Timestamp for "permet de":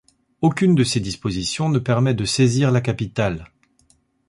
1.77-2.25